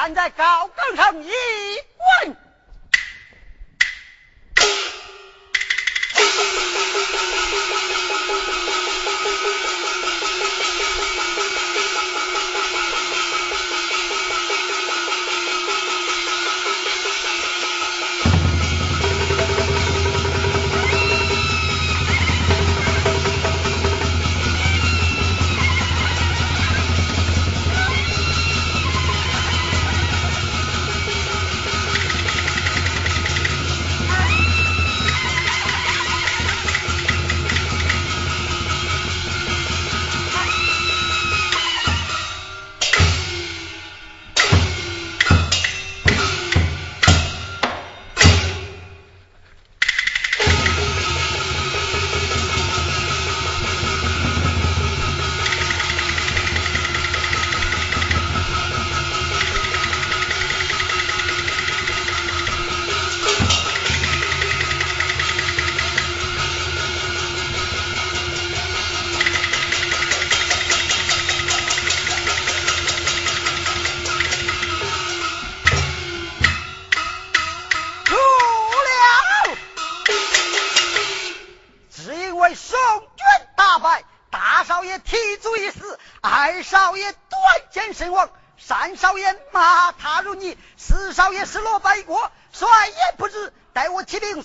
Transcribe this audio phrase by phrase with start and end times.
[0.00, 1.28] 站在高岗上一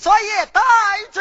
[0.05, 0.61] 所以待
[1.11, 1.19] 之。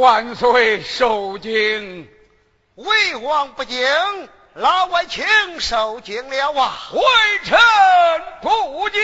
[0.00, 2.08] 万岁受惊，
[2.74, 3.86] 为王不敬，
[4.54, 6.72] 老外卿受惊了啊！
[6.94, 7.02] 微
[7.44, 7.58] 臣
[8.40, 8.98] 不敬。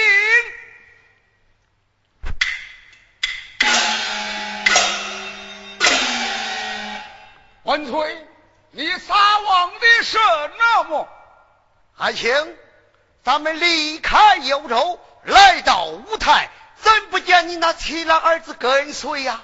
[7.64, 8.26] 万岁，
[8.70, 10.16] 你撒谎的是
[10.58, 11.06] 那么？
[11.94, 12.56] 还请，
[13.22, 16.48] 咱们离开幽州，来到五台，
[16.80, 19.42] 怎不见你那七郎儿子跟随呀？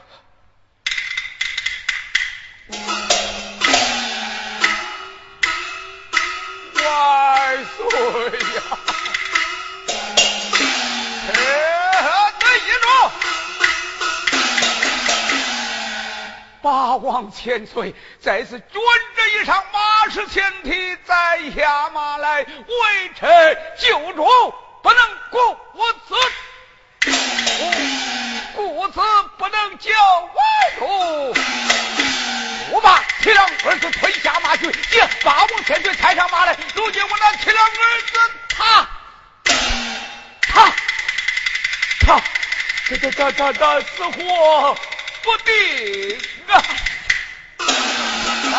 [6.85, 7.85] 万岁
[8.57, 8.63] 呀！
[11.29, 13.13] 哎，这一着，
[16.61, 18.83] 八王千岁，再次准
[19.17, 24.27] 着一上马氏前蹄，再下马来，微臣救主
[24.83, 25.39] 不能顾
[26.09, 26.15] 此，
[28.57, 29.01] 故此
[29.39, 29.91] 不能叫
[30.35, 30.41] 外
[30.79, 31.35] 主。
[32.73, 36.57] 我把七郎儿子推下马去，接八王千岁抬上马来。
[36.75, 38.89] 如今我那七郎儿子他
[40.41, 40.73] 他
[42.01, 42.23] 他
[42.89, 44.79] 这这这这这死活
[45.23, 46.65] 不定啊！
[48.55, 48.57] 啊！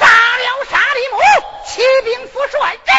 [0.00, 1.18] 杀了沙里木，
[1.68, 2.94] 骑兵副帅人。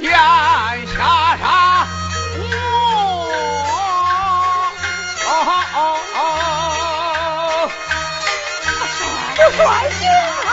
[0.00, 0.12] 言
[0.96, 0.98] 下
[1.36, 1.44] 杀，
[5.26, 5.28] 哦
[5.74, 5.78] 哦
[6.16, 6.18] 哦，
[9.36, 9.58] 父帅
[9.98, 10.48] 醒了。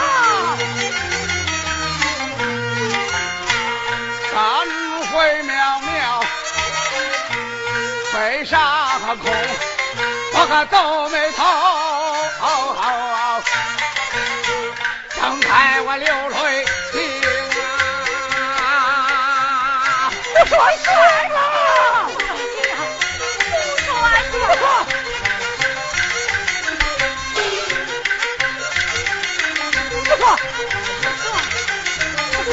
[5.09, 5.13] 回
[5.43, 5.51] 渺
[5.81, 5.89] 渺，
[8.11, 8.55] 飞上
[9.17, 9.25] 空，
[10.33, 10.75] 我可皱
[11.09, 11.39] 眉头，
[15.15, 16.35] 睁开我流泪
[20.49, 20.87] 我帅
[21.33, 21.37] 了！
[22.07, 22.21] 不
[22.69, 22.75] 要，
[23.49, 24.63] 不算错。
[32.45, 32.47] 不，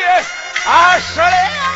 [0.00, 1.73] 的啊失了。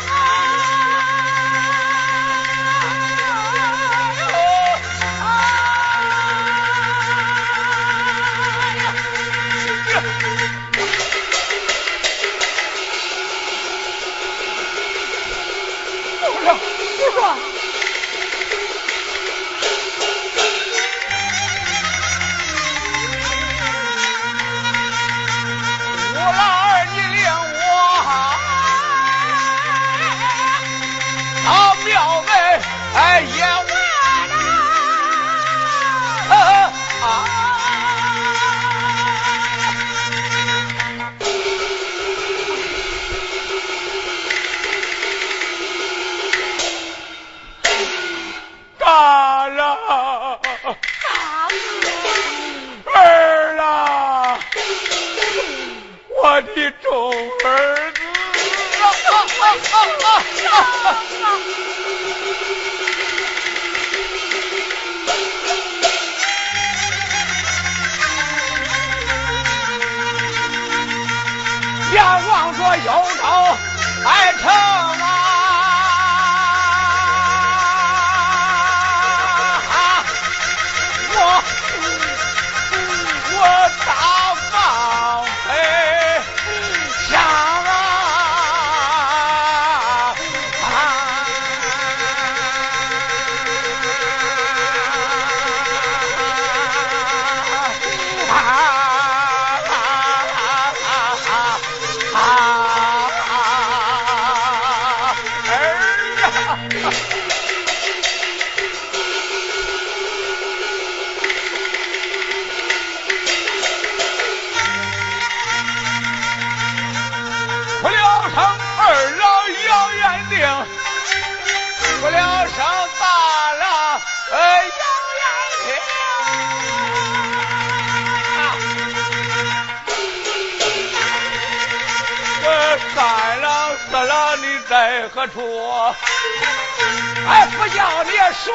[138.39, 138.53] 说，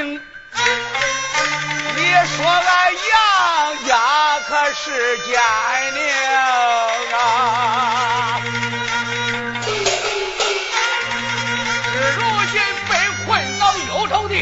[0.00, 0.14] 你
[2.36, 3.90] 说俺杨家
[4.46, 5.40] 可是奸
[5.92, 5.96] 佞
[7.16, 8.40] 啊！
[12.16, 12.18] 如
[12.52, 12.54] 今
[12.88, 12.92] 被
[13.26, 13.26] 困
[13.58, 14.34] 到幽州地。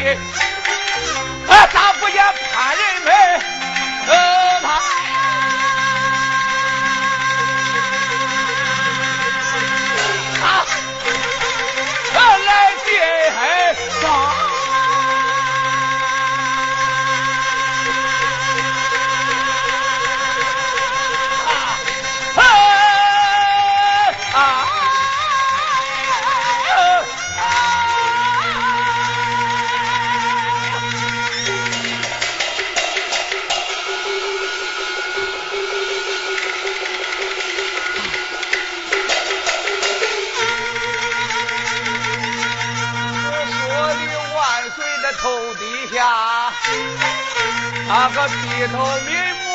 [48.59, 49.45] 那个低头瞑目，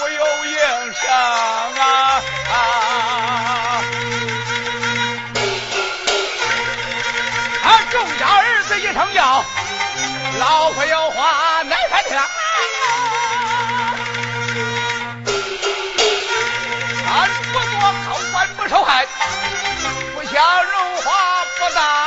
[0.00, 0.56] 无有影
[0.94, 1.12] 响
[1.78, 1.84] 啊！
[7.62, 9.44] 啊众家儿子一声叫，
[10.38, 12.16] 老夫有话乃三听。
[17.10, 17.68] 俺不做
[18.06, 19.06] 高官不受害，
[20.14, 21.97] 不享荣华不大。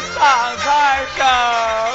[0.00, 1.87] 放开手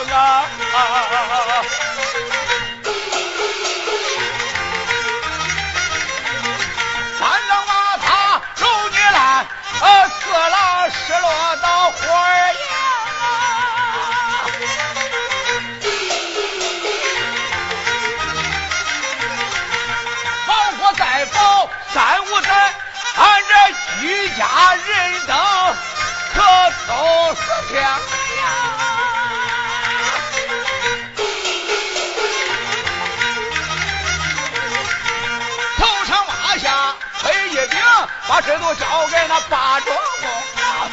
[38.45, 40.91] 这都交给那八庄王。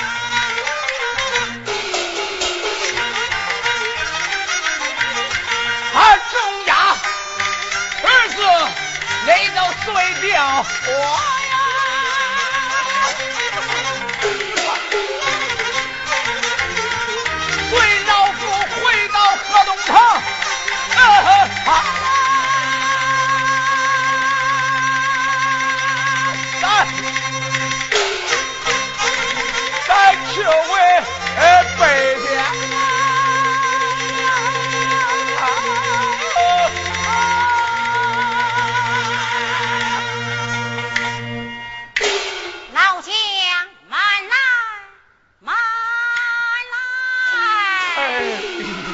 [5.92, 6.74] 他重压
[8.04, 8.36] 儿子，
[9.26, 10.90] 累到碎掉我
[11.50, 11.54] 呀！
[17.68, 17.72] 随
[18.04, 18.40] 老夫
[18.80, 19.88] 回到河东城。
[21.66, 21.68] 啊
[48.02, 48.89] Ai.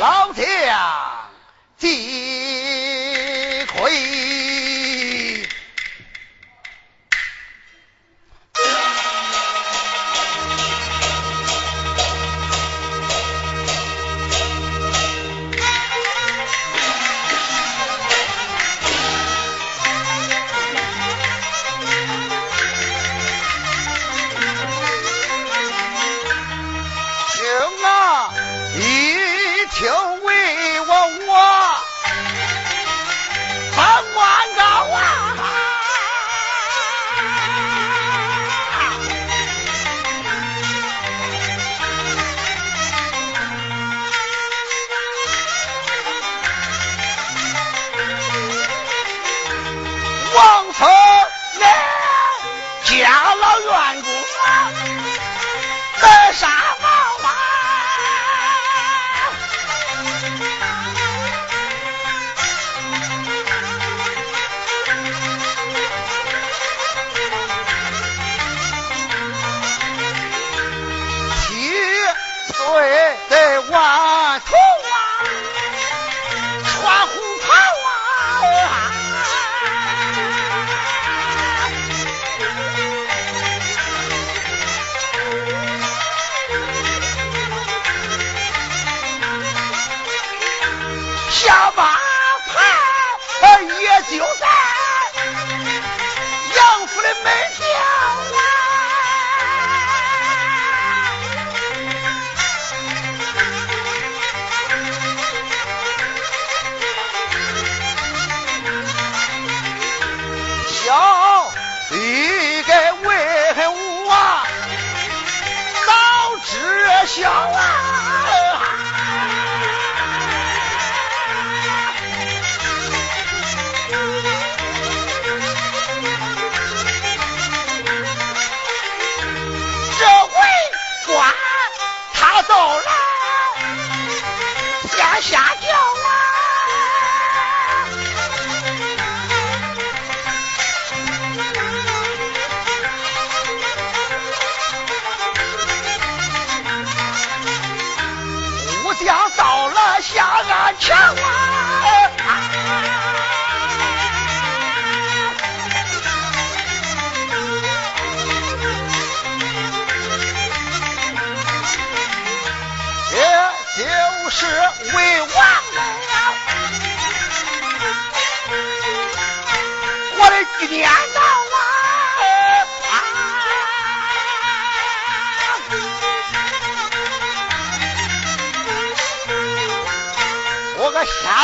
[0.00, 0.42] 老将
[1.76, 1.86] 击
[3.66, 4.29] 溃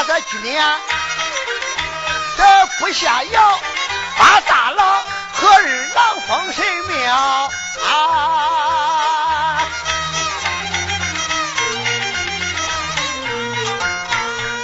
[0.04, 0.80] 个军粮，
[2.36, 3.60] 这不下药，
[4.18, 5.62] 把大郎和二
[5.94, 7.14] 郎封神庙
[7.84, 9.58] 啊！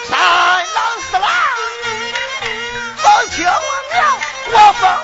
[0.08, 1.30] 三郎四郎，
[2.98, 3.54] 封亲王
[3.92, 4.20] 庙，
[4.52, 5.01] 我封。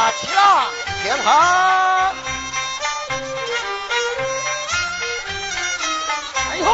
[0.00, 0.70] 啊，起了，
[1.02, 1.26] 铁盆。
[6.48, 6.64] 哎呦。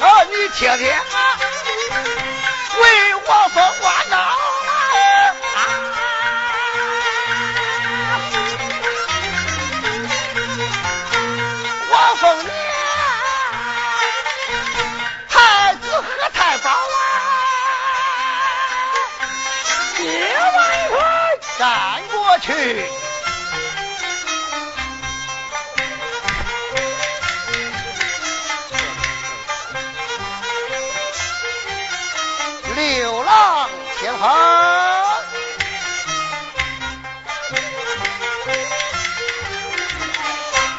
[0.00, 0.88] 啊，你听听。
[22.40, 22.52] 去。
[32.76, 34.28] 流浪前方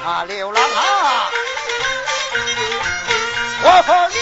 [0.04, 1.30] 啊流浪啊。
[3.63, 4.21] 我和你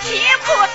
[0.00, 0.68] 阿